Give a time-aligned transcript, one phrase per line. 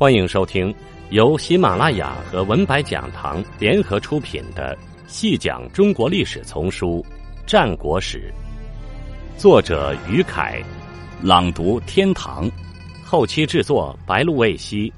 [0.00, 0.74] 欢迎收听
[1.10, 4.74] 由喜马拉雅和文白讲堂联合出品的
[5.06, 7.04] 《细讲中国历史丛书·
[7.46, 8.32] 战国史》，
[9.38, 10.58] 作者于凯，
[11.22, 12.50] 朗读天堂，
[13.04, 14.90] 后期制作白露未晞，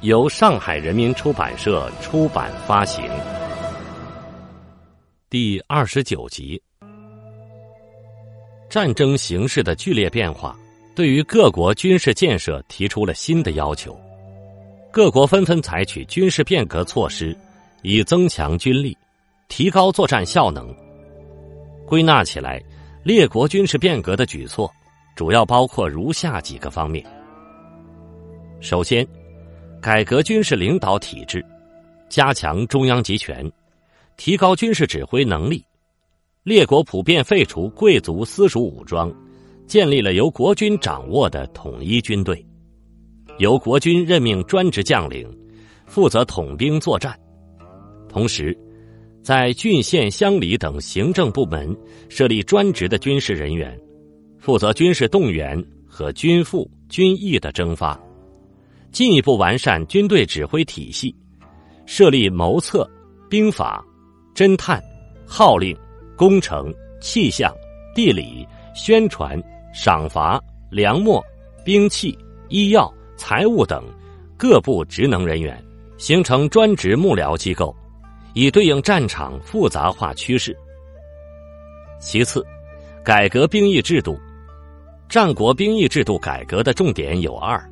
[0.00, 3.08] 由上海人民出版社出版发行。
[5.30, 6.60] 第二十九集，
[8.68, 10.58] 战争形势的剧烈变化，
[10.96, 13.96] 对于各国军事建设提出了新的要求。
[14.96, 17.36] 各国纷纷采取军事变革措施，
[17.82, 18.96] 以增强军力，
[19.46, 20.74] 提高作战效能。
[21.86, 22.58] 归纳起来，
[23.04, 24.72] 列国军事变革的举措
[25.14, 27.04] 主要包括如下几个方面：
[28.58, 29.06] 首先，
[29.82, 31.44] 改革军事领导体制，
[32.08, 33.52] 加强中央集权，
[34.16, 35.62] 提高军事指挥能力。
[36.42, 39.14] 列国普遍废除贵族私属武装，
[39.66, 42.42] 建立了由国军掌握的统一军队。
[43.38, 45.28] 由国军任命专职将领，
[45.86, 47.18] 负责统兵作战。
[48.08, 48.56] 同时，
[49.22, 51.76] 在郡县乡里等行政部门
[52.08, 53.78] 设立专职的军事人员，
[54.38, 57.98] 负责军事动员和军赋军役的征发。
[58.90, 61.14] 进一步完善军队指挥体系，
[61.84, 62.88] 设立谋策、
[63.28, 63.84] 兵法、
[64.34, 64.82] 侦探、
[65.26, 65.76] 号令、
[66.16, 66.72] 工程、
[67.02, 67.54] 气象、
[67.94, 69.38] 地理、宣传、
[69.74, 71.22] 赏罚、粮秣、
[71.62, 72.16] 兵器、
[72.48, 72.90] 医药。
[73.16, 73.84] 财务等
[74.36, 75.62] 各部职能人员
[75.96, 77.74] 形成专职幕僚机构，
[78.34, 80.56] 以对应战场复杂化趋势。
[81.98, 82.44] 其次，
[83.02, 84.18] 改革兵役制度。
[85.08, 87.62] 战国兵役制度改革的重点有二：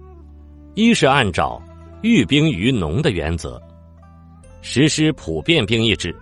[0.74, 1.60] 一是按照
[2.00, 3.60] “寓兵于农”的原则，
[4.62, 6.14] 实施普遍兵役制。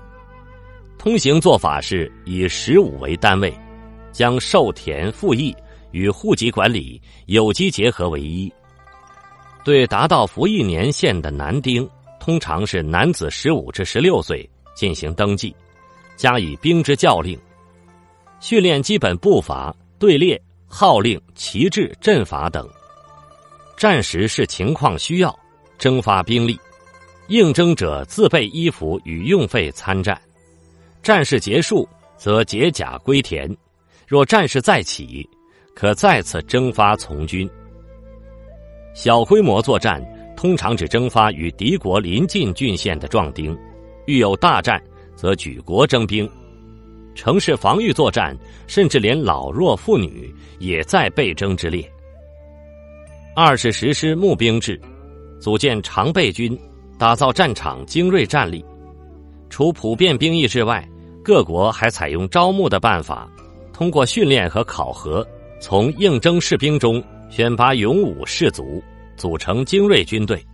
[0.98, 3.53] 通行做法是以十五为单位，
[4.11, 5.55] 将授田赋役
[5.91, 8.53] 与户籍管理有机结合为一。
[9.64, 15.54] 对达到服役年限的男丁，通常是男子十五至十六岁进行登记，
[16.16, 17.38] 加以兵之教令，
[18.41, 22.69] 训练基本步伐、队列、号令、旗帜、阵法等。
[23.76, 25.37] 战时视情况需要，
[25.78, 26.58] 征发兵力，
[27.28, 30.20] 应征者自备衣服与用费参战。
[31.03, 33.48] 战事结束，则解甲归田；
[34.06, 35.28] 若战事再起，
[35.75, 37.48] 可再次征发从军。
[38.94, 40.03] 小规模作战
[40.36, 43.56] 通常只征发与敌国邻近郡县的壮丁，
[44.06, 44.82] 遇有大战
[45.14, 46.28] 则举国征兵。
[47.14, 48.36] 城市防御作战，
[48.66, 51.91] 甚至连老弱妇女也在备征之列。
[53.34, 54.81] 二是实施募兵制，
[55.41, 56.58] 组建常备军，
[56.98, 58.64] 打造战场精锐战力。
[59.48, 60.86] 除普遍兵役之外，
[61.22, 63.31] 各国还采用招募的办法，
[63.72, 65.26] 通过训练和考核，
[65.60, 67.02] 从应征士兵中。
[67.32, 68.82] 选拔勇武士卒，
[69.16, 70.44] 组成精锐军队，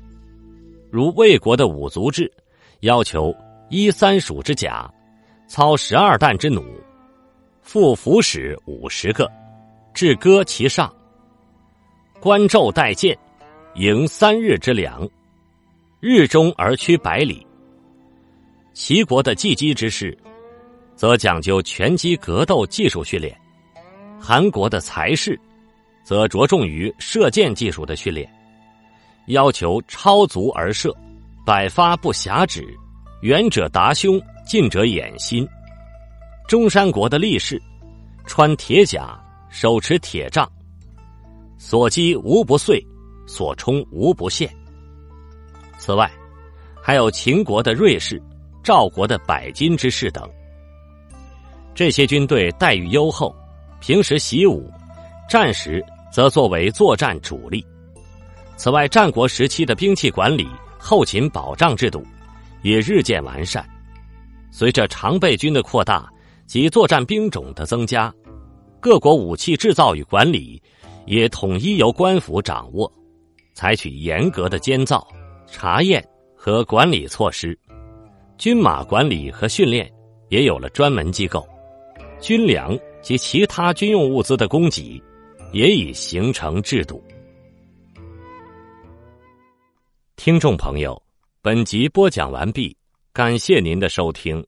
[0.93, 2.33] 如魏国的五族制，
[2.83, 3.35] 要求
[3.69, 4.89] 一三属之甲，
[5.49, 6.63] 操十二担之弩，
[7.63, 9.29] 负斧矢五十个，
[9.93, 10.95] 置戈其上，
[12.21, 13.19] 观昼待见，
[13.75, 15.05] 迎三日之粮，
[15.99, 17.45] 日中而驱百里。
[18.73, 20.17] 齐国的技击之士，
[20.95, 23.37] 则讲究拳击格斗技术训练，
[24.17, 25.37] 韩国的才士。
[26.03, 28.29] 则着重于射箭技术的训练，
[29.27, 30.95] 要求超足而射，
[31.45, 32.67] 百发不暇止，
[33.23, 35.47] 远者达胸，近者掩心。
[36.47, 37.61] 中山国的力士，
[38.27, 39.19] 穿铁甲，
[39.51, 40.51] 手持铁杖，
[41.59, 42.83] 所击无不碎，
[43.27, 44.51] 所冲无不陷。
[45.77, 46.11] 此外，
[46.83, 48.23] 还有秦国的锐士、
[48.63, 50.27] 赵国的百金之士等。
[51.75, 53.35] 这些军队待遇优厚，
[53.79, 54.69] 平时习武，
[55.29, 55.85] 战时。
[56.11, 57.63] 则作为作战主力。
[58.57, 62.03] 此外，战国时期的兵器管理、后勤保障制度
[62.63, 63.63] 也日渐完善。
[64.51, 66.11] 随着常备军的扩大
[66.47, 68.11] 及作战兵种的增加，
[68.81, 70.61] 各国武器制造与管理
[71.05, 72.91] 也统一由官府掌握，
[73.53, 75.07] 采取严格的监造、
[75.47, 76.03] 查验
[76.35, 77.57] 和管理措施。
[78.39, 79.93] 军马管理和训练
[80.31, 81.47] 也有了专门机构，
[82.19, 85.01] 军粮及其他军用物资的供给。
[85.53, 87.03] 也已形成制度。
[90.17, 91.01] 听众朋友，
[91.41, 92.77] 本集播讲完毕，
[93.13, 94.45] 感谢您的收听。